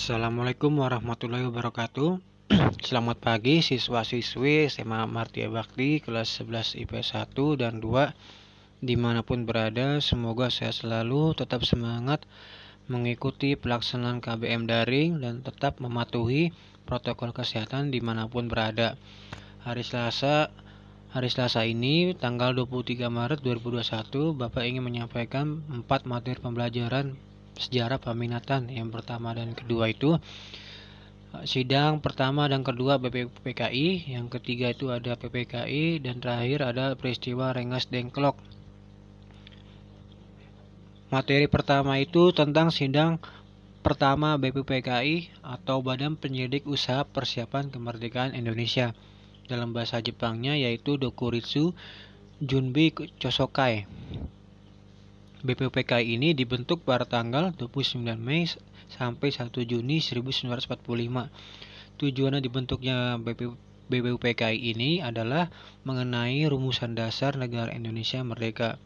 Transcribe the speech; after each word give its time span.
Assalamualaikum 0.00 0.80
warahmatullahi 0.80 1.44
wabarakatuh. 1.52 2.24
Selamat 2.88 3.20
pagi 3.20 3.60
siswa-siswi 3.60 4.64
SMA 4.72 5.04
Martia 5.04 5.52
Bakti 5.52 6.00
kelas 6.00 6.40
11 6.40 6.88
IP 6.88 7.04
1 7.04 7.60
dan 7.60 7.84
2 7.84 8.80
Di 8.80 8.96
mana 8.96 9.20
pun 9.20 9.44
berada 9.44 10.00
semoga 10.00 10.48
saya 10.48 10.72
selalu 10.72 11.36
tetap 11.36 11.68
semangat 11.68 12.24
mengikuti 12.88 13.60
pelaksanaan 13.60 14.24
KBM 14.24 14.64
daring 14.64 15.20
dan 15.20 15.44
tetap 15.44 15.84
mematuhi 15.84 16.56
protokol 16.88 17.36
kesehatan 17.36 17.92
di 17.92 18.00
mana 18.00 18.24
pun 18.24 18.48
berada. 18.48 18.96
Hari 19.68 19.84
Selasa 19.84 20.48
Hari 21.12 21.28
Selasa 21.28 21.68
ini, 21.68 22.16
tanggal 22.16 22.56
23 22.56 23.04
Maret 23.04 23.44
2021, 23.44 24.32
Bapak 24.32 24.64
ingin 24.64 24.80
menyampaikan 24.80 25.60
empat 25.68 26.08
materi 26.08 26.40
pembelajaran 26.40 27.20
sejarah 27.60 28.00
peminatan 28.00 28.72
yang 28.72 28.88
pertama 28.88 29.36
dan 29.36 29.52
kedua 29.52 29.92
itu 29.92 30.16
sidang 31.46 32.02
pertama 32.02 32.50
dan 32.50 32.66
kedua 32.66 32.98
BPPKI 32.98 34.10
yang 34.10 34.26
ketiga 34.26 34.74
itu 34.74 34.90
ada 34.90 35.14
PPKI 35.14 36.02
dan 36.02 36.18
terakhir 36.18 36.66
ada 36.66 36.98
peristiwa 36.98 37.54
Rengas 37.54 37.86
Dengklok. 37.86 38.34
Materi 41.10 41.46
pertama 41.50 41.98
itu 41.98 42.30
tentang 42.34 42.70
sidang 42.70 43.18
pertama 43.82 44.38
BPPKI 44.38 45.42
atau 45.42 45.82
Badan 45.82 46.14
Penyidik 46.14 46.66
Usaha 46.66 47.02
Persiapan 47.02 47.70
Kemerdekaan 47.70 48.34
Indonesia 48.34 48.94
dalam 49.50 49.74
bahasa 49.74 49.98
Jepangnya 49.98 50.54
yaitu 50.54 50.94
Dokuritsu 50.94 51.74
Junbi 52.38 52.94
Chosokai 53.18 53.90
BPUPK 55.40 56.04
ini 56.04 56.36
dibentuk 56.36 56.84
pada 56.84 57.08
tanggal 57.08 57.56
29 57.56 58.04
Mei 58.20 58.44
sampai 58.92 59.32
1 59.32 59.48
Juni 59.64 60.04
1945. 60.04 60.68
Tujuannya 61.96 62.40
dibentuknya 62.44 63.16
BPUPK 63.88 64.52
ini 64.52 65.00
adalah 65.00 65.48
mengenai 65.88 66.44
rumusan 66.44 66.92
dasar 66.92 67.40
negara 67.40 67.72
Indonesia 67.72 68.20
merdeka. 68.20 68.76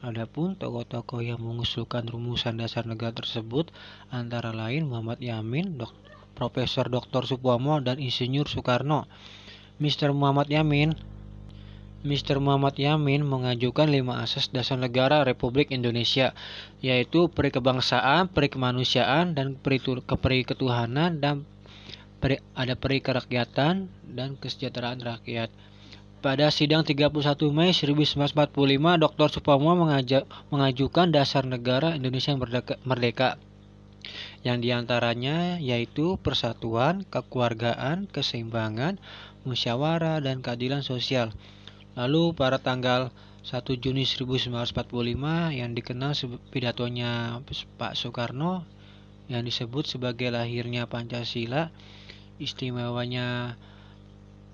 Adapun 0.00 0.56
tokoh-tokoh 0.58 1.20
yang 1.22 1.38
mengusulkan 1.38 2.08
rumusan 2.08 2.58
dasar 2.58 2.88
negara 2.88 3.12
tersebut 3.12 3.68
antara 4.08 4.50
lain 4.50 4.88
Muhammad 4.88 5.20
Yamin, 5.22 5.78
Dok, 5.78 5.92
Profesor 6.34 6.88
Dr. 6.88 7.28
Supomo, 7.28 7.78
dan 7.78 8.00
Insinyur 8.00 8.48
Soekarno. 8.48 9.06
Mr. 9.76 10.10
Muhammad 10.16 10.48
Yamin 10.48 10.96
Mr. 12.00 12.40
Muhammad 12.40 12.80
Yamin 12.80 13.20
mengajukan 13.28 13.84
lima 13.84 14.24
asas 14.24 14.48
dasar 14.48 14.80
negara 14.80 15.20
Republik 15.20 15.68
Indonesia, 15.68 16.32
yaitu 16.80 17.28
peri 17.28 17.52
kebangsaan, 17.52 18.32
peri 18.32 18.48
kemanusiaan, 18.48 19.36
dan 19.36 19.52
peri, 19.60 19.84
peri 20.16 20.40
ketuhanan, 20.48 21.20
dan 21.20 21.44
peri, 22.16 22.40
ada 22.56 22.72
peri 22.72 23.04
kerakyatan 23.04 23.92
dan 24.16 24.40
kesejahteraan 24.40 24.96
rakyat. 24.96 25.52
Pada 26.24 26.48
sidang 26.48 26.88
31 26.88 27.12
Mei 27.52 27.76
1945, 27.76 28.32
Dr. 28.96 29.28
Supomo 29.28 29.76
mengajukan 30.48 31.12
dasar 31.12 31.44
negara 31.44 31.92
Indonesia 31.92 32.32
merdeka, 32.32 32.80
merdeka 32.88 33.36
yang 34.40 34.64
di 34.64 34.72
antaranya 34.72 35.60
yaitu 35.60 36.16
persatuan, 36.24 37.04
kekeluargaan, 37.12 38.08
keseimbangan, 38.08 38.96
musyawarah, 39.44 40.24
dan 40.24 40.40
keadilan 40.40 40.80
sosial. 40.80 41.36
Lalu 41.98 42.34
pada 42.38 42.62
tanggal 42.62 43.10
1 43.42 43.82
Juni 43.82 44.04
1945 44.04 45.56
yang 45.56 45.70
dikenal 45.72 46.12
pidatonya 46.52 47.40
Pak 47.80 47.96
Soekarno 47.96 48.68
yang 49.32 49.46
disebut 49.46 49.86
sebagai 49.86 50.28
lahirnya 50.28 50.84
Pancasila 50.90 51.72
istimewanya 52.36 53.56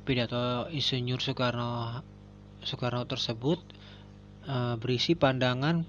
pidato 0.07 0.71
Insinyur 0.71 1.19
Soekarno 1.19 2.01
Soekarno 2.63 3.03
tersebut 3.11 3.59
e, 4.47 4.79
berisi 4.79 5.19
pandangan 5.19 5.83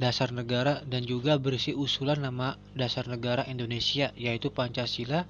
dasar 0.00 0.32
negara 0.34 0.82
dan 0.88 1.04
juga 1.06 1.38
berisi 1.38 1.76
usulan 1.76 2.24
nama 2.24 2.56
dasar 2.74 3.06
negara 3.06 3.46
Indonesia 3.46 4.10
yaitu 4.16 4.50
Pancasila 4.50 5.28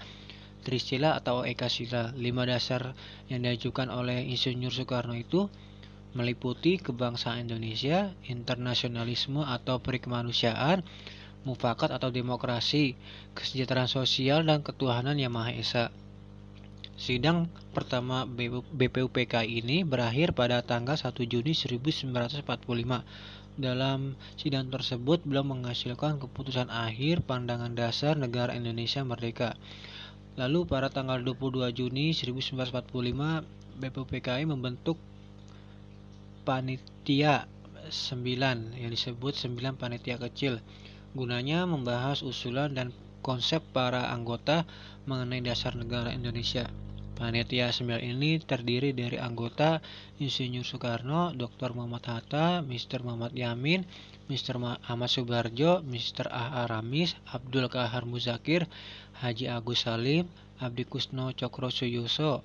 Trisila 0.65 1.13
atau 1.21 1.45
Ekasila. 1.45 2.17
Lima 2.17 2.49
dasar 2.49 2.97
yang 3.29 3.45
diajukan 3.45 3.93
oleh 3.93 4.25
Insinyur 4.33 4.73
Soekarno 4.73 5.13
itu 5.13 5.53
meliputi 6.17 6.81
kebangsaan 6.81 7.45
Indonesia, 7.45 8.17
internasionalisme 8.25 9.45
atau 9.45 9.83
perikemanusiaan, 9.85 10.81
mufakat 11.45 11.93
atau 11.93 12.09
demokrasi, 12.09 12.97
kesejahteraan 13.37 13.91
sosial, 13.91 14.47
dan 14.49 14.65
ketuhanan 14.65 15.21
yang 15.21 15.37
Maha 15.37 15.53
Esa. 15.53 15.93
Sidang 16.95 17.51
pertama 17.75 18.23
BPUPK 18.25 19.43
ini 19.43 19.83
berakhir 19.83 20.31
pada 20.31 20.63
tanggal 20.63 20.95
1 20.95 21.11
Juni 21.27 21.51
1945. 21.53 22.47
Dalam 23.55 24.19
sidang 24.35 24.67
tersebut 24.71 25.23
belum 25.27 25.59
menghasilkan 25.59 26.23
keputusan 26.23 26.71
akhir 26.71 27.27
pandangan 27.27 27.75
dasar 27.75 28.15
negara 28.15 28.55
Indonesia 28.55 29.03
merdeka. 29.03 29.59
Lalu 30.35 30.67
pada 30.67 30.91
tanggal 30.91 31.23
22 31.23 31.71
Juni 31.71 32.11
1945 32.11 33.47
BPUPKI 33.79 34.43
membentuk 34.51 34.99
panitia 36.43 37.47
9 37.87 38.75
yang 38.75 38.91
disebut 38.91 39.33
9 39.39 39.79
panitia 39.79 40.19
kecil 40.19 40.59
gunanya 41.15 41.63
membahas 41.63 42.27
usulan 42.27 42.75
dan 42.75 42.91
konsep 43.23 43.63
para 43.71 44.11
anggota 44.11 44.67
mengenai 45.07 45.41
dasar 45.41 45.79
negara 45.79 46.11
Indonesia. 46.11 46.67
Panitia 47.15 47.71
9 47.71 48.03
ini 48.03 48.43
terdiri 48.43 48.91
dari 48.91 49.15
anggota 49.23 49.79
Insinyur 50.19 50.67
Soekarno, 50.67 51.31
Dr. 51.31 51.71
Muhammad 51.71 52.03
Hatta, 52.11 52.59
Mr. 52.59 53.07
Muhammad 53.07 53.31
Yamin, 53.31 53.87
Mr. 54.27 54.59
Ahmad 54.59 55.07
Subarjo, 55.07 55.79
Mr. 55.87 56.27
A. 56.27 56.67
Aramis, 56.67 57.15
Abdul 57.31 57.71
Kahar 57.71 58.03
Muzakir, 58.03 58.67
Haji 59.23 59.47
Agus 59.47 59.87
Salim, 59.87 60.27
Abdi 60.59 60.83
Kusno 60.91 61.31
Cokro 61.39 61.71
Suyoso. 61.71 62.43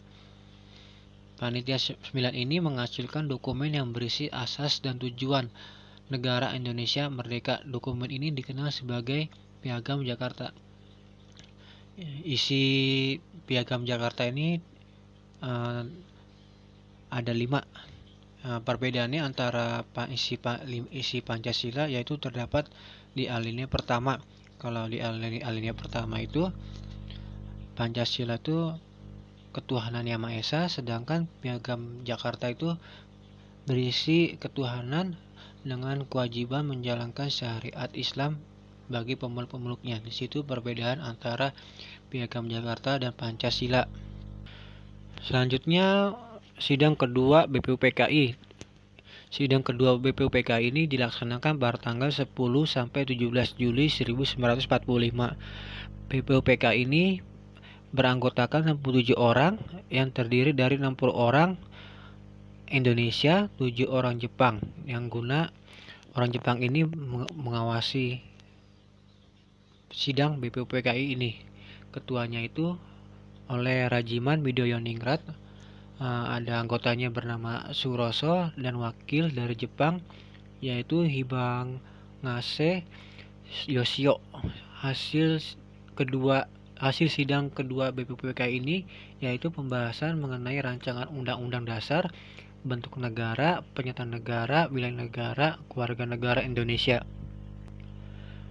Panitia 1.41 1.81
9 1.81 2.13
ini 2.38 2.62
menghasilkan 2.62 3.25
dokumen 3.25 3.74
yang 3.74 3.90
berisi 3.90 4.29
asas 4.29 4.85
dan 4.85 5.02
tujuan 5.02 5.50
negara 6.13 6.53
Indonesia 6.53 7.09
merdeka. 7.09 7.66
Dokumen 7.66 8.13
ini 8.13 8.29
dikenal 8.29 8.69
sebagai 8.69 9.34
Piagam 9.66 10.06
Jakarta 10.06 10.53
isi 12.24 12.64
piagam 13.50 13.84
Jakarta 13.84 14.28
ini 14.28 14.60
uh, 15.44 15.84
ada 17.10 17.34
lima 17.34 17.66
uh, 18.46 18.62
perbedaannya 18.62 19.22
antara 19.26 19.84
isi 20.14 20.40
isi 20.94 21.20
Pancasila 21.26 21.90
yaitu 21.90 22.16
terdapat 22.22 22.70
di 23.18 23.28
alinea 23.28 23.68
pertama. 23.68 24.22
Kalau 24.59 24.92
di 24.92 25.00
alinea, 25.00 25.48
alinea 25.48 25.72
pertama 25.72 26.20
itu 26.20 26.52
Pancasila 27.80 28.36
itu 28.40 28.76
ketuhanan 29.56 30.06
yang 30.06 30.22
Maha 30.22 30.44
Esa 30.44 30.62
sedangkan 30.70 31.26
piagam 31.42 32.04
Jakarta 32.06 32.52
itu 32.52 32.76
berisi 33.66 34.36
ketuhanan 34.38 35.18
dengan 35.64 36.06
kewajiban 36.08 36.68
menjalankan 36.68 37.28
syariat 37.32 37.90
Islam 37.96 38.40
bagi 38.90 39.16
pemeluk-pemeluknya. 39.16 40.02
Di 40.02 40.12
situ 40.12 40.42
perbedaan 40.44 41.00
antara 41.00 41.54
Piagam 42.10 42.50
Jakarta 42.50 42.98
dan 42.98 43.14
Pancasila. 43.14 43.86
Selanjutnya 45.22 46.18
sidang 46.58 46.98
kedua 46.98 47.46
BPUPKI. 47.46 48.36
Sidang 49.30 49.62
kedua 49.62 50.02
BPUPKI 50.02 50.74
ini 50.74 50.90
dilaksanakan 50.90 51.62
pada 51.62 51.78
tanggal 51.78 52.10
10 52.10 52.34
sampai 52.66 53.06
17 53.06 53.62
Juli 53.62 53.86
1945. 53.88 54.66
BPUPKI 56.10 56.76
ini 56.90 57.22
beranggotakan 57.94 58.74
67 58.74 59.14
orang 59.14 59.62
yang 59.94 60.09
terdiri 60.09 60.53
dari 60.53 60.82
60 60.82 61.14
orang 61.14 61.62
Indonesia, 62.70 63.50
7 63.58 63.90
orang 63.90 64.22
Jepang 64.22 64.62
yang 64.85 65.09
guna 65.09 65.50
orang 66.14 66.30
Jepang 66.34 66.62
ini 66.62 66.85
mengawasi 67.34 68.28
sidang 69.90 70.38
BPUPKI 70.41 71.18
ini. 71.18 71.41
Ketuanya 71.90 72.41
itu 72.46 72.78
oleh 73.50 73.90
Rajiman 73.90 74.46
Widoyoningrat. 74.46 75.22
Uh, 76.00 76.32
ada 76.32 76.64
anggotanya 76.64 77.12
bernama 77.12 77.76
Suroso 77.76 78.56
dan 78.56 78.80
wakil 78.80 79.36
dari 79.36 79.52
Jepang 79.59 80.00
yaitu 80.64 81.03
Hibang 81.03 81.84
Ngase 82.24 82.88
Yoshio. 83.68 84.24
Hasil 84.80 85.44
kedua 86.00 86.47
hasil 86.80 87.12
sidang 87.12 87.52
kedua 87.52 87.92
BPUPKI 87.92 88.64
ini 88.64 88.88
yaitu 89.20 89.52
pembahasan 89.52 90.16
mengenai 90.24 90.64
rancangan 90.64 91.12
undang-undang 91.12 91.68
dasar 91.68 92.08
bentuk 92.64 92.96
negara, 92.96 93.64
penyataan 93.76 94.16
negara, 94.16 94.72
wilayah 94.72 94.96
negara, 94.96 95.47
keluarga 95.68 96.08
negara 96.08 96.40
Indonesia. 96.44 97.03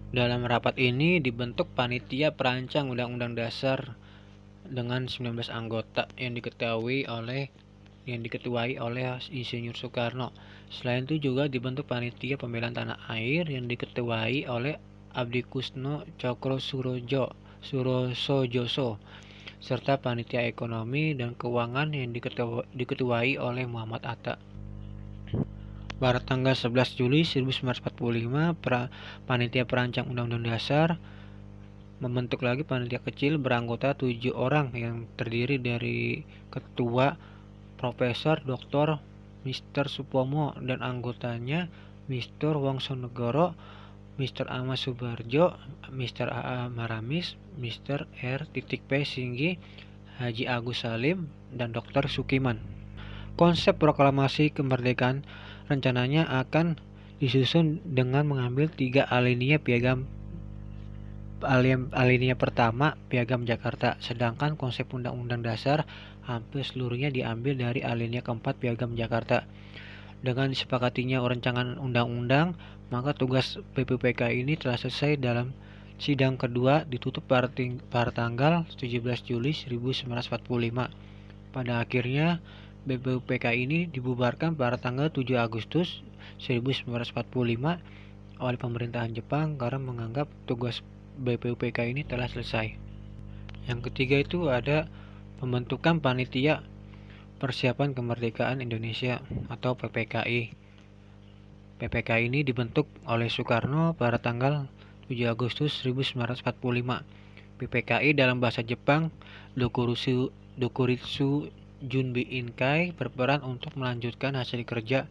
Dalam 0.08 0.49
rapat 0.49 0.81
ini 0.81 1.20
dibentuk 1.20 1.69
panitia 1.76 2.32
perancang 2.32 2.88
Undang-Undang 2.88 3.37
Dasar 3.37 3.93
dengan 4.64 5.05
19 5.05 5.37
anggota 5.52 6.08
yang 6.16 6.32
diketahui 6.32 7.05
oleh 7.05 7.52
yang 8.08 8.25
diketuai 8.25 8.81
oleh 8.81 9.05
Insinyur 9.28 9.76
Soekarno. 9.76 10.32
Selain 10.72 11.05
itu 11.05 11.20
juga 11.20 11.44
dibentuk 11.44 11.84
panitia 11.84 12.40
pembelaan 12.40 12.72
tanah 12.72 13.05
air 13.12 13.44
yang 13.52 13.69
diketuai 13.69 14.49
oleh 14.49 14.81
Abdi 15.12 15.44
Kusno 15.44 16.08
Cokro 16.16 16.56
Surojo 16.56 17.37
Surosojoso 17.60 18.96
serta 19.60 20.00
panitia 20.00 20.40
ekonomi 20.49 21.12
dan 21.12 21.37
keuangan 21.37 21.93
yang 21.93 22.16
diketuai 22.72 23.37
oleh 23.37 23.69
Muhammad 23.69 24.08
Atta. 24.08 24.40
Pada 25.98 26.22
tanggal 26.22 26.54
11 26.54 26.94
Juli 26.94 27.26
1945, 27.26 28.54
pra, 28.62 28.86
panitia 29.26 29.66
perancang 29.66 30.06
Undang-Undang 30.06 30.46
Dasar 30.46 31.02
membentuk 31.98 32.46
lagi 32.46 32.62
panitia 32.62 33.02
kecil 33.02 33.42
beranggota 33.42 33.98
tujuh 33.98 34.30
orang 34.30 34.70
yang 34.78 35.10
terdiri 35.18 35.58
dari 35.58 36.22
ketua, 36.54 37.18
profesor, 37.74 38.38
doktor, 38.46 39.02
Mr. 39.42 39.90
Supomo 39.90 40.54
dan 40.62 40.86
anggotanya 40.86 41.66
Mr. 42.06 42.54
Wongsonegoro, 42.54 43.58
Mr. 44.22 44.46
Ahmad 44.46 44.78
Subarjo, 44.78 45.58
Mr. 45.90 46.30
A.A. 46.30 46.70
Maramis, 46.70 47.34
Mr. 47.58 48.06
R. 48.22 48.40
Titik 48.50 48.86
P. 48.86 49.02
Singgi, 49.02 49.58
Haji 50.22 50.46
Agus 50.46 50.86
Salim, 50.86 51.30
dan 51.50 51.74
Dr. 51.74 52.06
Sukiman. 52.06 52.62
Konsep 53.38 53.78
proklamasi 53.78 54.50
kemerdekaan 54.50 55.22
rencananya 55.69 56.25
akan 56.26 56.81
disusun 57.20 57.85
dengan 57.85 58.25
mengambil 58.26 58.73
tiga 58.73 59.05
alinea 59.05 59.61
piagam 59.61 60.09
alinea 61.94 62.35
pertama 62.35 62.99
piagam 63.06 63.47
Jakarta, 63.47 63.94
sedangkan 64.03 64.59
konsep 64.59 64.91
undang-undang 64.91 65.47
dasar 65.47 65.87
hampir 66.26 66.67
seluruhnya 66.67 67.15
diambil 67.15 67.55
dari 67.55 67.87
alinea 67.87 68.26
keempat 68.26 68.59
piagam 68.59 68.99
Jakarta. 68.99 69.47
Dengan 70.19 70.50
disepakatinya 70.50 71.23
rancangan 71.23 71.79
undang-undang, 71.79 72.59
maka 72.91 73.15
tugas 73.15 73.55
PPPK 73.79 74.35
ini 74.35 74.59
telah 74.59 74.75
selesai 74.75 75.15
dalam 75.23 75.55
sidang 76.03 76.35
kedua 76.35 76.82
ditutup 76.82 77.23
pada, 77.31 78.11
tanggal 78.11 78.67
17 78.67 79.23
Juli 79.23 79.55
1945. 79.55 80.91
Pada 81.55 81.73
akhirnya, 81.79 82.43
BPUPK 82.88 83.52
ini 83.52 83.85
dibubarkan 83.85 84.56
pada 84.56 84.81
tanggal 84.81 85.12
7 85.12 85.37
Agustus 85.37 86.00
1945 86.40 86.88
oleh 88.40 88.58
pemerintahan 88.58 89.12
Jepang 89.12 89.61
karena 89.61 89.76
menganggap 89.76 90.25
tugas 90.49 90.81
BPUPK 91.20 91.93
ini 91.93 92.08
telah 92.08 92.32
selesai. 92.32 92.73
Yang 93.69 93.93
ketiga 93.93 94.17
itu 94.25 94.49
ada 94.49 94.88
pembentukan 95.37 96.00
panitia 96.00 96.64
persiapan 97.37 97.93
kemerdekaan 97.93 98.64
Indonesia 98.64 99.20
atau 99.52 99.76
PPKI. 99.76 100.56
PPKI 101.79 102.32
ini 102.32 102.41
dibentuk 102.41 102.88
oleh 103.05 103.29
Soekarno 103.29 103.93
pada 103.93 104.17
tanggal 104.17 104.64
7 105.12 105.29
Agustus 105.29 105.84
1945. 105.84 106.41
PPKI 107.58 108.14
dalam 108.14 108.41
bahasa 108.41 108.64
Jepang 108.64 109.11
Dokuritsu, 109.58 110.31
Dokuritsu 110.56 111.50
Junbi 111.78 112.26
Inkai 112.26 112.90
berperan 112.90 113.46
untuk 113.46 113.78
melanjutkan 113.78 114.34
hasil 114.34 114.66
kerja 114.66 115.06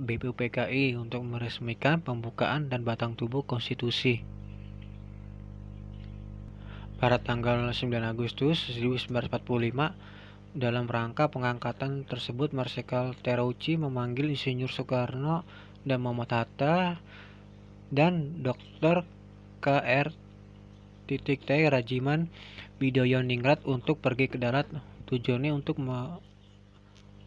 BPUPKI 0.00 0.98
untuk 0.98 1.22
meresmikan 1.22 2.02
pembukaan 2.02 2.66
dan 2.66 2.82
batang 2.82 3.14
tubuh 3.14 3.46
konstitusi. 3.46 4.26
Pada 6.98 7.22
tanggal 7.22 7.70
9 7.70 7.78
Agustus 8.02 8.74
1945, 8.74 9.10
dalam 10.50 10.90
rangka 10.90 11.30
pengangkatan 11.30 12.02
tersebut 12.02 12.50
Marsikal 12.50 13.14
Terauchi 13.22 13.78
memanggil 13.78 14.34
Insinyur 14.34 14.68
Soekarno 14.68 15.46
dan 15.86 16.02
Muhammad 16.02 16.34
Hatta 16.34 16.98
dan 17.94 18.42
Dr. 18.42 19.06
KR 19.62 20.10
titik 21.06 21.46
T 21.46 21.54
Rajiman 21.54 22.26
Ningrat 22.80 23.62
untuk 23.62 24.02
pergi 24.02 24.26
ke 24.26 24.42
darat 24.42 24.66
Tujuannya 25.10 25.50
untuk 25.50 25.82
me 25.82 26.22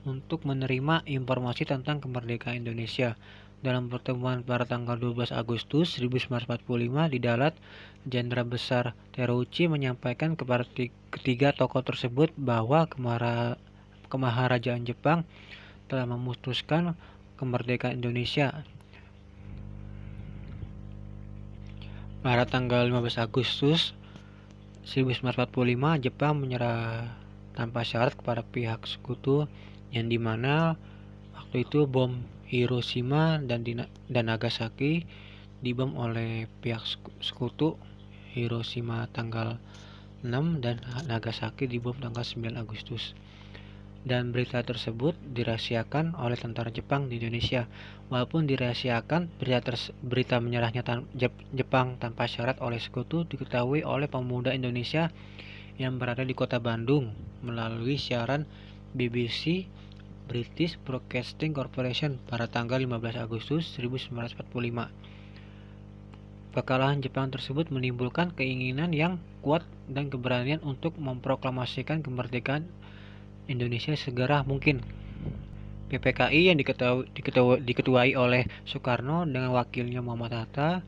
untuk 0.04 0.44
menerima 0.44 1.04
informasi 1.08 1.68
tentang 1.68 2.00
kemerdekaan 2.00 2.64
Indonesia. 2.64 3.16
Dalam 3.64 3.88
pertemuan 3.88 4.44
pada 4.44 4.68
tanggal 4.68 5.00
12 5.00 5.32
Agustus 5.32 5.96
1945 5.96 6.68
di 7.12 7.20
Dalat, 7.24 7.56
Jenderal 8.04 8.44
Besar 8.44 8.92
Terauchi 9.16 9.72
menyampaikan 9.72 10.36
kepada 10.36 10.68
ketiga 11.12 11.56
tokoh 11.56 11.80
tersebut 11.80 12.36
bahwa 12.36 12.84
kemara, 12.92 13.56
kemaharajaan 14.12 14.84
Jepang 14.84 15.24
telah 15.88 16.04
memutuskan 16.04 17.00
kemerdekaan 17.40 18.04
Indonesia. 18.04 18.68
Pada 22.20 22.44
tanggal 22.44 22.92
15 22.92 23.16
Agustus 23.20 23.96
1945, 24.84 26.04
Jepang 26.04 26.36
menyerah 26.36 27.23
tanpa 27.54 27.86
syarat 27.86 28.18
kepada 28.18 28.42
pihak 28.42 28.86
sekutu 28.86 29.46
yang 29.94 30.10
di 30.10 30.18
mana 30.18 30.78
waktu 31.38 31.66
itu 31.66 31.86
bom 31.86 32.22
Hiroshima 32.50 33.42
dan, 33.42 33.66
dan 34.10 34.24
Nagasaki 34.30 35.06
dibom 35.64 35.98
oleh 35.98 36.46
pihak 36.62 36.84
sekutu 37.24 37.80
Hiroshima 38.34 39.10
tanggal 39.10 39.58
6 40.22 40.62
dan 40.62 40.82
Nagasaki 41.10 41.66
dibom 41.66 41.98
tanggal 41.98 42.22
9 42.22 42.58
Agustus 42.58 43.18
dan 44.04 44.36
berita 44.36 44.60
tersebut 44.60 45.16
dirahasiakan 45.32 46.20
oleh 46.20 46.36
tentara 46.36 46.68
Jepang 46.68 47.08
di 47.08 47.24
Indonesia. 47.24 47.72
Walaupun 48.12 48.44
dirahasiakan, 48.44 49.32
berita, 49.40 49.72
berita 50.04 50.36
menyerahnya 50.44 50.84
tan 50.84 51.08
Jepang 51.56 51.96
tanpa 51.98 52.28
syarat 52.28 52.60
oleh 52.60 52.84
sekutu 52.84 53.24
diketahui 53.24 53.88
oleh 53.88 54.12
pemuda 54.12 54.52
Indonesia 54.52 55.08
yang 55.82 55.98
berada 55.98 56.22
di 56.22 56.38
kota 56.38 56.62
Bandung 56.62 57.14
melalui 57.42 57.98
siaran 57.98 58.46
BBC 58.94 59.66
British 60.30 60.80
Broadcasting 60.82 61.52
Corporation 61.52 62.22
pada 62.30 62.48
tanggal 62.48 62.80
15 62.80 63.20
Agustus 63.20 63.76
1945. 63.76 65.04
Kekalahan 66.54 67.02
Jepang 67.02 67.34
tersebut 67.34 67.74
menimbulkan 67.74 68.30
keinginan 68.38 68.94
yang 68.94 69.18
kuat 69.42 69.66
dan 69.90 70.14
keberanian 70.14 70.62
untuk 70.62 70.94
memproklamasikan 71.02 72.06
kemerdekaan 72.06 72.70
Indonesia 73.50 73.98
segera 73.98 74.46
mungkin. 74.46 74.86
PPKI 75.90 76.54
yang 76.54 76.58
diketuai, 76.58 77.62
diketuai, 77.66 78.18
oleh 78.18 78.50
Soekarno 78.66 79.26
dengan 79.30 79.54
wakilnya 79.54 80.02
Muhammad 80.02 80.46
Hatta, 80.46 80.82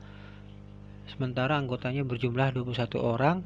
sementara 1.10 1.58
anggotanya 1.62 2.02
berjumlah 2.02 2.58
21 2.58 2.98
orang, 3.02 3.46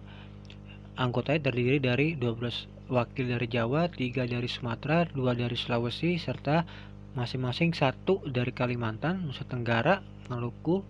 Anggotanya 1.00 1.48
terdiri 1.48 1.80
dari 1.80 2.20
12 2.20 2.92
wakil 2.92 3.32
dari 3.32 3.48
Jawa, 3.48 3.88
3 3.88 4.28
dari 4.28 4.50
Sumatera, 4.52 5.08
2 5.08 5.16
dari 5.32 5.56
Sulawesi, 5.56 6.20
serta 6.20 6.68
masing-masing 7.16 7.72
satu 7.72 8.20
dari 8.28 8.52
Kalimantan, 8.52 9.24
Nusa 9.24 9.48
Tenggara, 9.48 10.04
Maluku, 10.28 10.84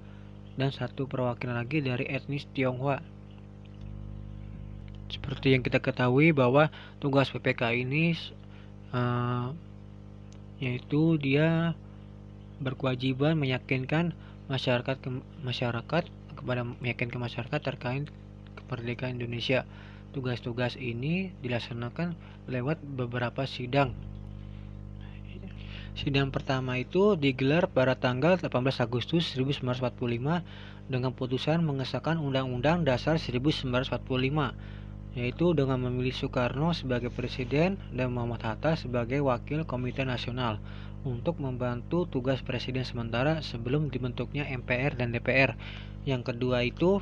dan 0.58 0.74
satu 0.74 1.06
perwakilan 1.06 1.62
lagi 1.62 1.86
dari 1.86 2.10
etnis 2.10 2.50
Tionghoa. 2.58 3.06
Seperti 5.14 5.54
yang 5.54 5.62
kita 5.62 5.78
ketahui 5.78 6.34
bahwa 6.34 6.74
tugas 6.98 7.30
PPK 7.30 7.78
ini 7.78 8.18
uh, 8.90 9.54
yaitu 10.58 11.22
dia 11.22 11.78
berkewajiban 12.60 13.38
meyakinkan 13.38 14.18
masyarakat 14.50 14.98
ke 15.00 15.10
masyarakat 15.46 16.04
kepada 16.34 16.62
meyakinkan 16.82 17.22
masyarakat 17.22 17.62
terkait 17.62 18.10
kemerdekaan 18.58 19.22
Indonesia. 19.22 19.64
Tugas-tugas 20.10 20.74
ini 20.76 21.30
dilaksanakan 21.46 22.18
lewat 22.50 22.82
beberapa 22.82 23.46
sidang. 23.46 23.94
Sidang 26.00 26.32
pertama 26.32 26.80
itu 26.80 27.20
digelar 27.20 27.68
pada 27.68 27.92
tanggal 27.94 28.40
18 28.40 28.50
Agustus 28.80 29.36
1945 29.36 30.90
dengan 30.90 31.12
putusan 31.12 31.60
mengesahkan 31.62 32.18
Undang-Undang 32.18 32.88
Dasar 32.88 33.20
1945 33.20 33.70
yaitu 35.18 35.58
dengan 35.58 35.82
memilih 35.82 36.14
Soekarno 36.14 36.70
sebagai 36.72 37.10
presiden 37.10 37.82
dan 37.92 38.14
Muhammad 38.14 38.46
Hatta 38.46 38.78
sebagai 38.78 39.26
wakil 39.26 39.66
Komite 39.66 40.06
Nasional 40.06 40.62
untuk 41.02 41.42
membantu 41.42 42.06
tugas 42.06 42.46
presiden 42.46 42.86
sementara 42.86 43.42
sebelum 43.42 43.90
dibentuknya 43.90 44.46
MPR 44.46 45.00
dan 45.00 45.10
DPR. 45.10 45.58
Yang 46.06 46.34
kedua 46.34 46.62
itu 46.62 47.02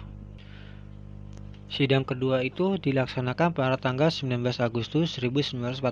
Sidang 1.68 2.08
kedua 2.08 2.48
itu 2.48 2.80
dilaksanakan 2.80 3.52
pada 3.52 3.76
tanggal 3.76 4.08
19 4.08 4.40
Agustus 4.64 5.20
1945 5.20 5.84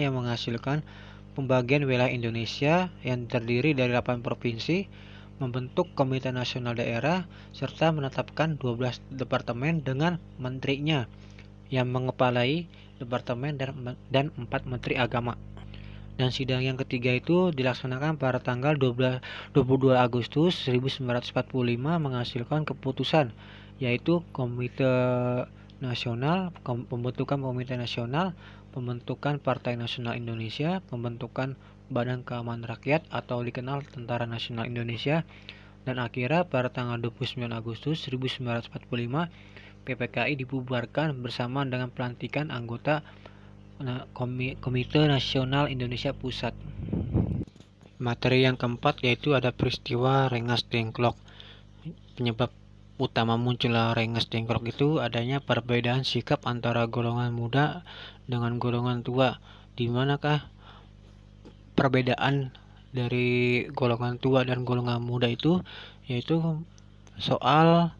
yang 0.00 0.16
menghasilkan 0.16 0.80
pembagian 1.36 1.84
wilayah 1.84 2.08
Indonesia 2.08 2.88
yang 3.04 3.28
terdiri 3.28 3.76
dari 3.76 3.92
8 3.92 4.24
provinsi 4.24 4.88
membentuk 5.36 5.92
Komite 5.92 6.32
Nasional 6.32 6.72
Daerah 6.72 7.28
serta 7.52 7.92
menetapkan 7.92 8.56
12 8.56 9.12
departemen 9.12 9.84
dengan 9.84 10.16
menterinya 10.40 11.04
yang 11.68 11.92
mengepalai 11.92 12.64
departemen 12.96 13.60
dan, 13.60 14.00
dan 14.08 14.32
4 14.40 14.48
menteri 14.72 14.96
agama. 14.96 15.36
Dan 16.16 16.32
sidang 16.32 16.64
yang 16.64 16.76
ketiga 16.80 17.12
itu 17.16 17.52
dilaksanakan 17.52 18.16
pada 18.16 18.40
tanggal 18.40 18.76
12, 18.76 19.20
22 19.52 19.96
Agustus 19.96 20.56
1945 20.64 21.32
menghasilkan 21.76 22.64
keputusan 22.64 23.32
yaitu 23.80 24.20
Komite 24.36 24.84
Nasional, 25.80 26.52
pembentukan 26.62 27.40
Komite 27.40 27.74
Nasional, 27.80 28.36
pembentukan 28.76 29.40
Partai 29.40 29.80
Nasional 29.80 30.14
Indonesia, 30.20 30.84
pembentukan 30.92 31.56
Badan 31.90 32.22
Keamanan 32.22 32.68
Rakyat 32.68 33.08
atau 33.10 33.42
dikenal 33.42 33.82
Tentara 33.88 34.28
Nasional 34.28 34.68
Indonesia 34.68 35.26
dan 35.88 35.96
akhirnya 35.96 36.44
pada 36.44 36.68
tanggal 36.68 37.00
29 37.00 37.50
Agustus 37.50 38.04
1945 38.04 38.68
PPKI 39.88 40.36
dibubarkan 40.36 41.16
bersama 41.24 41.64
dengan 41.64 41.88
pelantikan 41.88 42.52
anggota 42.52 43.00
Komite 44.12 45.00
Nasional 45.08 45.72
Indonesia 45.72 46.12
Pusat. 46.12 46.52
Materi 47.96 48.44
yang 48.44 48.60
keempat 48.60 49.00
yaitu 49.00 49.32
ada 49.32 49.56
peristiwa 49.56 50.28
Rengas 50.28 50.68
Dengklok. 50.68 51.16
Penyebab 52.14 52.52
utama 53.00 53.40
munculnya 53.40 53.96
Rengas 53.96 54.28
Dengklok 54.28 54.68
itu 54.68 55.00
adanya 55.00 55.40
perbedaan 55.40 56.04
sikap 56.04 56.44
antara 56.44 56.84
golongan 56.84 57.32
muda 57.32 57.80
dengan 58.28 58.60
golongan 58.60 59.00
tua. 59.00 59.40
Di 59.72 59.88
manakah 59.88 60.44
perbedaan 61.72 62.52
dari 62.92 63.64
golongan 63.72 64.20
tua 64.20 64.44
dan 64.44 64.68
golongan 64.68 65.00
muda 65.00 65.32
itu 65.32 65.64
yaitu 66.04 66.60
soal 67.16 67.96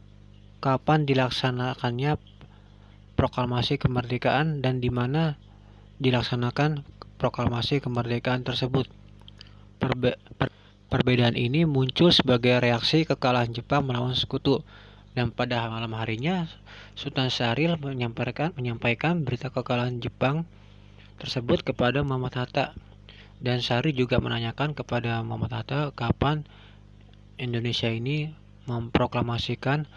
kapan 0.61 1.09
dilaksanakannya 1.09 2.21
proklamasi 3.17 3.81
kemerdekaan 3.81 4.61
dan 4.61 4.85
di 4.85 4.93
mana 4.93 5.41
dilaksanakan 5.97 6.85
proklamasi 7.17 7.81
kemerdekaan 7.81 8.45
tersebut. 8.45 8.85
Perbe 9.81 10.21
per 10.37 10.53
perbedaan 10.93 11.39
ini 11.39 11.65
muncul 11.65 12.13
sebagai 12.13 12.61
reaksi 12.61 13.09
kekalahan 13.09 13.55
Jepang 13.55 13.87
melawan 13.89 14.13
sekutu 14.13 14.61
dan 15.15 15.35
pada 15.35 15.67
malam 15.67 15.91
harinya 15.99 16.47
Sultan 16.95 17.29
Syaril 17.33 17.75
menyampaikan 17.83 18.55
menyampaikan 18.55 19.27
berita 19.27 19.51
kekalahan 19.51 19.99
Jepang 19.99 20.47
tersebut 21.19 21.67
kepada 21.67 22.01
Muhammad 22.07 22.35
Hatta 22.39 22.73
dan 23.41 23.65
Sari 23.65 23.97
juga 23.97 24.21
menanyakan 24.21 24.77
kepada 24.77 25.25
Muhammad 25.25 25.65
Hatta 25.65 25.81
kapan 25.97 26.45
Indonesia 27.41 27.89
ini 27.89 28.37
memproklamasikan 28.69 29.89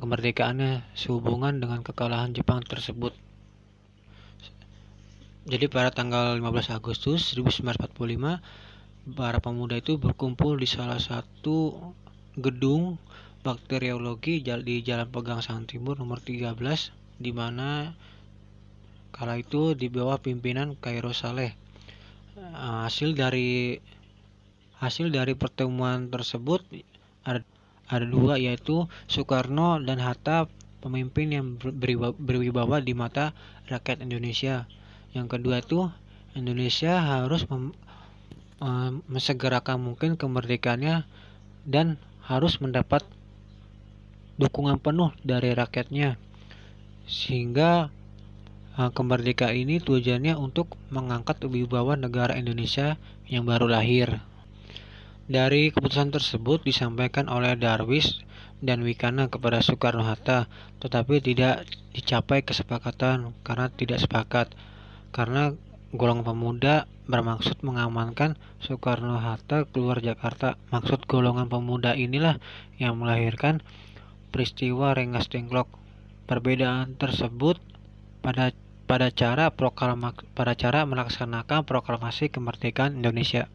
kemerdekaannya 0.00 0.82
sehubungan 0.96 1.60
dengan 1.60 1.84
kekalahan 1.84 2.32
Jepang 2.32 2.64
tersebut. 2.64 3.12
Jadi 5.44 5.68
pada 5.68 5.92
tanggal 5.92 6.40
15 6.40 6.72
Agustus 6.72 7.36
1945 7.36 9.12
para 9.12 9.38
pemuda 9.44 9.76
itu 9.76 10.00
berkumpul 10.00 10.56
di 10.56 10.64
salah 10.64 10.96
satu 10.96 11.92
gedung 12.40 12.96
bakteriologi 13.44 14.40
di 14.40 14.74
Jalan 14.80 15.12
Pegang 15.12 15.44
Sang 15.44 15.68
Timur 15.68 16.00
nomor 16.00 16.24
13 16.24 16.56
di 17.20 17.30
mana 17.30 17.92
kala 19.12 19.38
itu 19.38 19.76
di 19.76 19.92
bawah 19.92 20.18
pimpinan 20.18 20.74
Kairo 20.80 21.12
Saleh 21.12 21.54
Eh, 22.34 22.42
hasil 22.82 23.14
dari 23.14 23.78
hasil 24.82 25.14
dari 25.14 25.38
pertemuan 25.38 26.10
tersebut 26.10 26.66
ada 27.22 27.46
ada 27.86 28.02
dua 28.10 28.42
yaitu 28.42 28.90
Soekarno 29.06 29.78
dan 29.78 30.02
Hatta 30.02 30.50
pemimpin 30.82 31.30
yang 31.30 31.46
berwibawa 32.18 32.82
di 32.82 32.90
mata 32.90 33.38
rakyat 33.70 34.02
Indonesia. 34.02 34.66
Yang 35.14 35.38
kedua 35.38 35.62
itu 35.62 35.86
Indonesia 36.34 36.98
harus 36.98 37.46
mem, 37.46 37.70
uh, 38.58 38.90
mesegerakan 39.06 39.78
mungkin 39.78 40.18
kemerdekaannya 40.18 41.06
dan 41.70 42.02
harus 42.26 42.58
mendapat 42.58 43.06
dukungan 44.40 44.82
penuh 44.82 45.14
dari 45.22 45.54
rakyatnya 45.54 46.18
sehingga 47.04 47.92
Eh, 48.74 48.90
kemerdekaan 48.90 49.54
ini 49.54 49.78
tujuannya 49.78 50.34
untuk 50.34 50.74
mengangkat 50.90 51.38
wibawa 51.46 51.94
negara 51.94 52.34
Indonesia 52.34 52.98
yang 53.30 53.46
baru 53.46 53.70
lahir. 53.70 54.18
Dari 55.30 55.70
keputusan 55.70 56.10
tersebut 56.10 56.66
disampaikan 56.66 57.30
oleh 57.30 57.54
Darwis 57.54 58.18
dan 58.58 58.82
Wikana 58.82 59.30
kepada 59.30 59.62
Soekarno-Hatta, 59.62 60.50
tetapi 60.82 61.22
tidak 61.22 61.70
dicapai 61.94 62.42
kesepakatan 62.42 63.30
karena 63.46 63.70
tidak 63.70 64.02
sepakat. 64.02 64.50
Karena 65.14 65.54
golongan 65.94 66.34
pemuda 66.34 66.90
bermaksud 67.06 67.62
mengamankan 67.62 68.34
Soekarno-Hatta 68.58 69.70
keluar 69.70 70.02
Jakarta. 70.02 70.58
Maksud 70.74 71.06
golongan 71.06 71.46
pemuda 71.46 71.94
inilah 71.94 72.42
yang 72.82 72.98
melahirkan 72.98 73.62
peristiwa 74.34 74.90
Rengas 74.98 75.30
Dengklok. 75.30 75.70
Perbedaan 76.26 76.98
tersebut 76.98 77.62
pada 78.18 78.50
pada 78.90 79.14
cara 79.14 79.54
proklama 79.54 80.10
pada 80.34 80.58
cara 80.58 80.82
melaksanakan 80.82 81.62
proklamasi 81.62 82.34
kemerdekaan 82.34 82.98
Indonesia. 82.98 83.46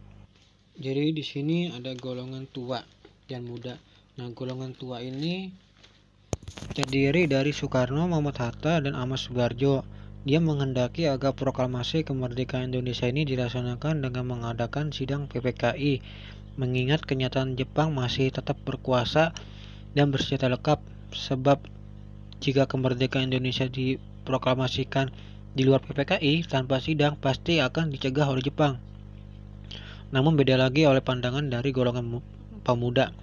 Jadi 0.79 1.11
di 1.11 1.19
sini 1.27 1.67
ada 1.75 1.91
golongan 1.99 2.47
tua 2.47 2.79
dan 3.27 3.43
muda. 3.43 3.75
Nah, 4.15 4.31
golongan 4.31 4.71
tua 4.71 5.03
ini 5.03 5.51
terdiri 6.71 7.27
dari 7.27 7.51
Soekarno, 7.51 8.07
Muhammad 8.07 8.39
Hatta, 8.39 8.79
dan 8.79 8.95
Ahmad 8.95 9.19
Subarjo. 9.19 9.83
Dia 10.23 10.39
menghendaki 10.39 11.11
agar 11.11 11.35
proklamasi 11.35 12.07
kemerdekaan 12.07 12.71
Indonesia 12.71 13.07
ini 13.11 13.27
dilaksanakan 13.27 14.03
dengan 14.03 14.23
mengadakan 14.27 14.95
sidang 14.95 15.27
PPKI, 15.27 16.03
mengingat 16.59 17.03
kenyataan 17.03 17.55
Jepang 17.55 17.95
masih 17.95 18.31
tetap 18.31 18.59
berkuasa 18.63 19.35
dan 19.97 20.13
bersenjata 20.13 20.51
lengkap, 20.51 20.79
sebab 21.13 21.63
jika 22.39 22.69
kemerdekaan 22.69 23.29
Indonesia 23.33 23.67
di 23.67 23.99
proklamasikan 24.23 25.11
di 25.57 25.65
luar 25.65 25.81
PPKI 25.81 26.45
tanpa 26.45 26.77
sidang 26.77 27.17
pasti 27.17 27.59
akan 27.59 27.89
dicegah 27.89 28.29
oleh 28.29 28.45
Jepang. 28.45 28.77
Namun 30.09 30.37
beda 30.37 30.57
lagi 30.57 30.85
oleh 30.85 31.01
pandangan 31.01 31.49
dari 31.49 31.69
golongan 31.69 32.21
pemuda. 32.61 33.13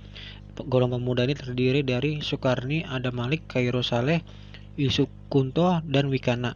Golongan 0.56 1.02
pemuda 1.02 1.22
ini 1.26 1.34
terdiri 1.36 1.80
dari 1.82 2.22
Soekarni, 2.22 2.86
Ada 2.86 3.12
Malik, 3.12 3.44
Kairo 3.50 3.82
Saleh, 3.82 4.22
Yusuf 4.78 5.10
Kunto, 5.28 5.82
dan 5.84 6.08
Wikana. 6.08 6.54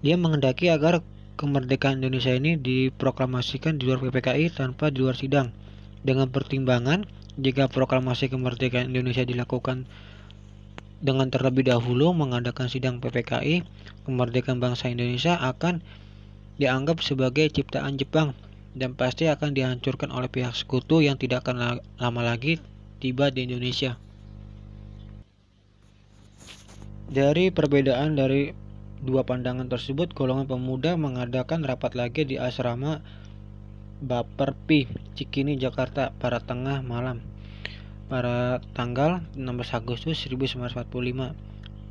Dia 0.00 0.14
menghendaki 0.14 0.70
agar 0.70 1.02
kemerdekaan 1.38 2.02
Indonesia 2.02 2.34
ini 2.34 2.58
diproklamasikan 2.58 3.78
di 3.78 3.86
luar 3.86 4.02
PPKI 4.02 4.50
tanpa 4.50 4.90
di 4.90 5.02
luar 5.02 5.14
sidang. 5.14 5.54
Dengan 6.02 6.30
pertimbangan, 6.30 7.06
jika 7.38 7.70
proklamasi 7.70 8.26
kemerdekaan 8.26 8.90
Indonesia 8.90 9.22
dilakukan 9.22 9.86
dengan 10.98 11.30
terlebih 11.30 11.70
dahulu 11.70 12.10
mengadakan 12.10 12.66
sidang 12.66 12.98
PPKI, 12.98 13.62
kemerdekaan 14.02 14.58
bangsa 14.58 14.90
Indonesia 14.90 15.38
akan 15.38 15.78
dianggap 16.58 16.98
sebagai 16.98 17.46
ciptaan 17.54 17.94
Jepang 17.94 18.34
dan 18.74 18.98
pasti 18.98 19.30
akan 19.30 19.54
dihancurkan 19.54 20.10
oleh 20.10 20.26
pihak 20.26 20.50
sekutu 20.58 20.98
yang 20.98 21.14
tidak 21.14 21.46
akan 21.46 21.78
lama 22.02 22.22
lagi 22.26 22.58
tiba 22.98 23.30
di 23.30 23.46
Indonesia. 23.46 23.94
Dari 27.08 27.54
perbedaan 27.54 28.18
dari 28.18 28.52
dua 29.00 29.22
pandangan 29.22 29.70
tersebut, 29.70 30.12
golongan 30.12 30.50
pemuda 30.50 30.98
mengadakan 30.98 31.62
rapat 31.62 31.94
lagi 31.94 32.26
di 32.26 32.36
asrama 32.36 33.00
Baperpi, 33.98 34.86
Cikini, 35.18 35.58
Jakarta 35.58 36.14
pada 36.16 36.38
tengah 36.38 36.82
malam 36.82 37.20
pada 38.08 38.64
tanggal 38.72 39.20
16 39.36 39.76
Agustus 39.76 40.16
1945. 40.24 41.36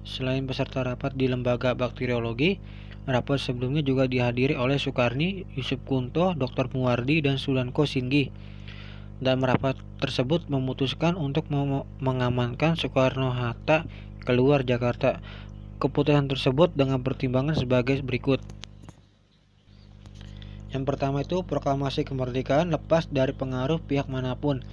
Selain 0.02 0.44
peserta 0.50 0.82
rapat 0.82 1.14
di 1.14 1.30
Lembaga 1.30 1.78
Bakteriologi, 1.78 2.58
rapat 3.06 3.38
sebelumnya 3.38 3.86
juga 3.86 4.10
dihadiri 4.10 4.58
oleh 4.58 4.82
Soekarni, 4.82 5.46
Yusuf 5.54 5.78
Kunto, 5.86 6.34
Dr. 6.34 6.74
Muwardi, 6.74 7.22
dan 7.22 7.38
Sulanko 7.38 7.86
Singgi. 7.86 8.34
Dan 9.22 9.42
rapat 9.46 9.78
tersebut 10.02 10.46
memutuskan 10.50 11.18
untuk 11.18 11.50
mengamankan 12.02 12.78
Soekarno-Hatta 12.78 13.86
keluar 14.26 14.66
Jakarta. 14.66 15.22
Keputusan 15.78 16.26
tersebut 16.26 16.74
dengan 16.74 17.06
pertimbangan 17.06 17.54
sebagai 17.54 18.02
berikut. 18.02 18.42
Yang 20.72 20.84
pertama 20.84 21.24
itu 21.24 21.44
proklamasi 21.48 22.04
kemerdekaan 22.04 22.72
lepas 22.76 23.08
dari 23.08 23.32
pengaruh 23.32 23.80
pihak 23.80 24.12
mana 24.12 24.36
pun 24.36 24.64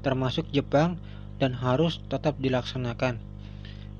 termasuk 0.00 0.46
Jepang 0.54 0.96
dan 1.42 1.56
harus 1.56 1.98
tetap 2.06 2.38
dilaksanakan. 2.38 3.18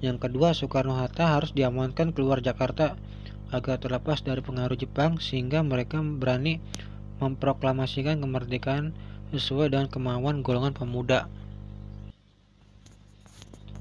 Yang 0.01 0.17
kedua, 0.29 0.57
Soekarno-Hatta 0.57 1.37
harus 1.37 1.53
diamankan 1.53 2.17
keluar 2.17 2.41
Jakarta 2.41 2.97
agar 3.51 3.77
terlepas 3.83 4.23
dari 4.23 4.41
pengaruh 4.41 4.79
Jepang 4.79 5.19
sehingga 5.19 5.61
mereka 5.61 6.01
berani 6.01 6.63
memproklamasikan 7.21 8.23
kemerdekaan 8.23 8.97
sesuai 9.35 9.75
dengan 9.75 9.89
kemauan 9.93 10.41
golongan 10.41 10.73
pemuda. 10.73 11.29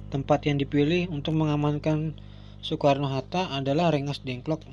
Tempat 0.09 0.49
yang 0.49 0.57
dipilih 0.57 1.07
untuk 1.13 1.37
mengamankan 1.37 2.17
Soekarno-Hatta 2.65 3.55
adalah 3.55 3.93
Rengas 3.93 4.19
Dengklok, 4.25 4.65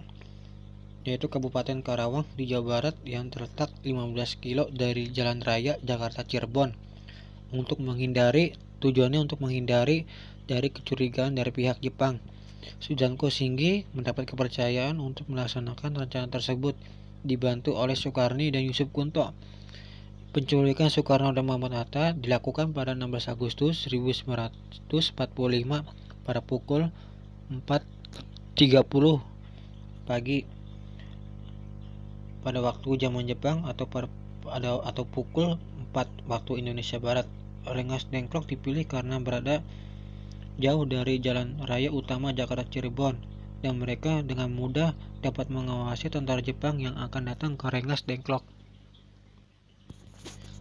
yaitu 1.07 1.31
Kabupaten 1.31 1.87
Karawang 1.87 2.27
di 2.35 2.51
Jawa 2.51 2.83
Barat 2.83 2.97
yang 3.07 3.31
terletak 3.31 3.71
15 3.87 4.43
kilo 4.43 4.67
dari 4.75 5.07
Jalan 5.15 5.39
Raya 5.39 5.79
Jakarta 5.87 6.27
Cirebon. 6.27 6.75
Untuk 7.55 7.79
menghindari 7.79 8.59
tujuannya 8.83 9.23
untuk 9.23 9.39
menghindari 9.39 10.03
dari 10.51 10.69
kecurigaan 10.75 11.39
dari 11.39 11.55
pihak 11.55 11.79
Jepang. 11.79 12.19
Sujanko 12.83 13.31
Singgi 13.31 13.87
mendapat 13.95 14.27
kepercayaan 14.27 14.99
untuk 14.99 15.31
melaksanakan 15.31 15.95
rencana 15.95 16.27
tersebut 16.27 16.75
dibantu 17.23 17.79
oleh 17.79 17.95
Soekarni 17.95 18.51
dan 18.51 18.67
Yusuf 18.67 18.91
Kunto. 18.91 19.31
Penculikan 20.35 20.91
Soekarno 20.91 21.31
dan 21.31 21.47
Muhammad 21.47 21.79
Hatta 21.79 22.13
dilakukan 22.19 22.75
pada 22.75 22.99
16 22.99 23.31
Agustus 23.31 23.87
1945 23.87 24.91
pada 26.27 26.41
pukul 26.43 26.91
4.30 27.55 29.23
pagi 30.07 30.56
pada 32.47 32.63
waktu 32.63 32.95
zaman 32.95 33.27
Jepang 33.27 33.67
atau 33.67 33.91
pada 33.91 34.79
atau 34.87 35.03
pukul 35.03 35.59
4 35.91 36.31
waktu 36.31 36.63
Indonesia 36.63 37.03
Barat. 37.03 37.27
Rengas 37.67 38.07
Dengklok 38.07 38.47
dipilih 38.47 38.87
karena 38.87 39.19
berada 39.19 39.59
jauh 40.63 40.87
dari 40.87 41.19
jalan 41.19 41.59
raya 41.67 41.91
utama 41.91 42.31
Jakarta 42.31 42.63
Cirebon 42.63 43.19
dan 43.67 43.83
mereka 43.83 44.23
dengan 44.23 44.55
mudah 44.55 44.95
dapat 45.19 45.51
mengawasi 45.51 46.07
tentara 46.07 46.39
Jepang 46.39 46.79
yang 46.79 46.95
akan 46.95 47.35
datang 47.35 47.59
ke 47.59 47.67
Rengas 47.67 48.07
Dengklok. 48.07 48.47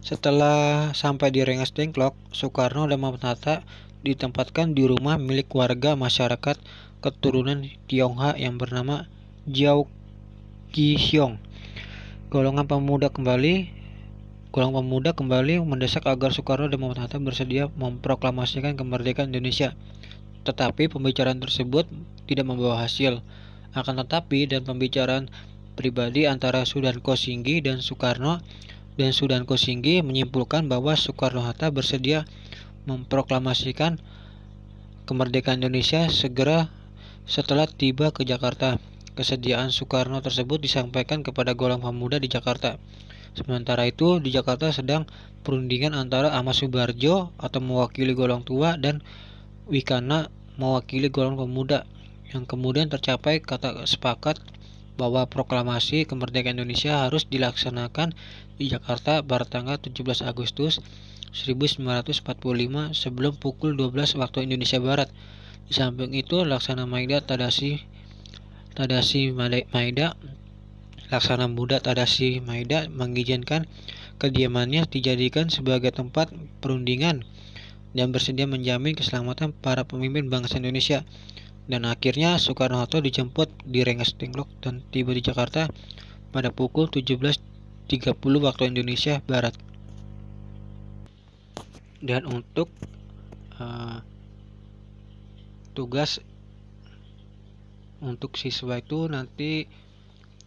Setelah 0.02 0.90
sampai 0.98 1.30
di 1.30 1.46
Rengas 1.46 1.70
Dengklok, 1.70 2.18
Soekarno 2.34 2.90
dan 2.90 2.98
Hatta 3.02 3.62
ditempatkan 4.02 4.74
di 4.74 4.90
rumah 4.90 5.18
milik 5.18 5.54
warga 5.54 5.94
masyarakat 5.94 6.58
keturunan 6.98 7.70
Tionghoa 7.86 8.34
yang 8.34 8.58
bernama 8.58 9.06
Jiao 9.46 9.86
Qixiong. 10.74 11.45
Golongan 12.26 12.66
pemuda 12.66 13.06
kembali 13.06 13.70
golongan 14.50 14.82
pemuda 14.82 15.14
kembali 15.14 15.62
mendesak 15.62 16.10
agar 16.10 16.34
Soekarno 16.34 16.66
dan 16.66 16.82
Muhammad 16.82 17.06
Hatta 17.06 17.22
bersedia 17.22 17.70
memproklamasikan 17.78 18.74
kemerdekaan 18.74 19.30
Indonesia. 19.30 19.78
Tetapi 20.42 20.90
pembicaraan 20.90 21.38
tersebut 21.38 21.86
tidak 22.26 22.50
membawa 22.50 22.82
hasil. 22.82 23.22
Akan 23.78 24.02
tetapi 24.02 24.50
dan 24.50 24.66
pembicaraan 24.66 25.30
pribadi 25.78 26.26
antara 26.26 26.66
Sudanko 26.66 27.14
Singgi 27.14 27.62
dan 27.62 27.78
Soekarno 27.78 28.42
dan 28.98 29.14
Sudanko 29.14 29.54
Singgi 29.54 30.02
menyimpulkan 30.02 30.66
bahwa 30.66 30.98
Soekarno-Hatta 30.98 31.70
bersedia 31.70 32.26
memproklamasikan 32.90 34.02
kemerdekaan 35.06 35.62
Indonesia 35.62 36.10
segera 36.10 36.74
setelah 37.22 37.70
tiba 37.70 38.10
ke 38.10 38.26
Jakarta. 38.26 38.82
Kesediaan 39.16 39.72
Soekarno 39.72 40.20
tersebut 40.20 40.60
disampaikan 40.60 41.24
kepada 41.24 41.56
golongan 41.56 41.88
pemuda 41.88 42.20
di 42.20 42.28
Jakarta. 42.28 42.76
Sementara 43.32 43.88
itu, 43.88 44.20
di 44.20 44.28
Jakarta 44.28 44.68
sedang 44.68 45.08
perundingan 45.40 45.96
antara 45.96 46.36
Ahmad 46.36 46.52
Subarjo 46.52 47.32
atau 47.40 47.60
mewakili 47.64 48.12
golongan 48.12 48.44
tua 48.44 48.70
dan 48.76 49.00
Wikana 49.66 50.28
mewakili 50.60 51.08
golongan 51.08 51.48
pemuda 51.48 51.78
yang 52.28 52.44
kemudian 52.44 52.92
tercapai 52.92 53.40
kata 53.40 53.88
sepakat 53.88 54.36
bahwa 54.96 55.28
proklamasi 55.28 56.08
kemerdekaan 56.08 56.56
Indonesia 56.60 57.04
harus 57.04 57.28
dilaksanakan 57.28 58.16
di 58.56 58.72
Jakarta 58.72 59.20
pada 59.20 59.44
tanggal 59.44 59.76
17 59.76 60.24
Agustus 60.24 60.80
1945 61.32 62.96
sebelum 62.96 63.36
pukul 63.36 63.76
12 63.76 64.16
waktu 64.16 64.48
Indonesia 64.48 64.80
Barat. 64.80 65.12
Di 65.68 65.76
samping 65.76 66.16
itu, 66.16 66.46
Laksana 66.46 66.88
Maida 66.88 67.20
Tadashi 67.20 67.84
Tadashi 68.76 69.32
Maida 69.32 70.20
Laksana 71.08 71.48
Buddha 71.48 71.80
Tadashi 71.80 72.44
Maida 72.44 72.84
mengizinkan 72.92 73.64
kediamannya 74.20 74.84
dijadikan 74.84 75.48
sebagai 75.48 75.96
tempat 75.96 76.28
perundingan 76.60 77.24
dan 77.96 78.12
bersedia 78.12 78.44
menjamin 78.44 78.92
keselamatan 78.92 79.56
para 79.56 79.88
pemimpin 79.88 80.28
bangsa 80.28 80.60
Indonesia 80.60 81.08
dan 81.66 81.88
akhirnya 81.88 82.36
Soekarno-Hatta 82.36 83.00
dijemput 83.00 83.48
di 83.64 83.80
Rengas 83.80 84.12
Dengklok 84.14 84.52
dan 84.60 84.84
tiba 84.92 85.16
di 85.16 85.24
Jakarta 85.24 85.72
pada 86.30 86.52
pukul 86.52 86.92
17.30 86.92 88.12
waktu 88.20 88.62
Indonesia 88.68 89.24
Barat. 89.24 89.56
Dan 92.04 92.28
untuk 92.28 92.68
uh, 93.58 94.04
tugas 95.74 96.20
untuk 98.02 98.36
siswa 98.36 98.80
itu 98.80 99.08
nanti 99.08 99.68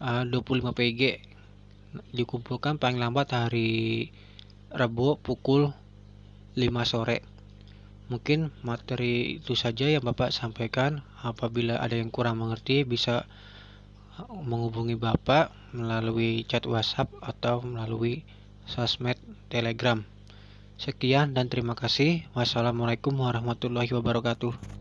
uh, 0.01 0.23
25 0.25 0.73
PG 0.73 1.01
dikumpulkan 2.13 2.77
paling 2.77 3.01
lambat 3.01 3.33
hari 3.33 4.09
Rabu 4.69 5.17
pukul 5.17 5.73
5 6.53 6.61
sore. 6.85 7.25
Mungkin 8.09 8.49
materi 8.65 9.37
itu 9.37 9.53
saja 9.53 9.85
yang 9.85 10.01
Bapak 10.01 10.33
sampaikan. 10.33 11.05
Apabila 11.21 11.77
ada 11.77 11.93
yang 11.93 12.09
kurang 12.09 12.41
mengerti 12.41 12.85
bisa 12.85 13.25
menghubungi 14.27 14.97
Bapak 14.97 15.53
melalui 15.73 16.43
chat 16.45 16.65
WhatsApp 16.65 17.13
atau 17.21 17.61
melalui 17.61 18.25
sosmed 18.65 19.17
Telegram. 19.49 20.01
Sekian 20.79 21.35
dan 21.35 21.51
terima 21.51 21.77
kasih. 21.77 22.25
Wassalamualaikum 22.33 23.13
warahmatullahi 23.13 23.91
wabarakatuh. 23.93 24.78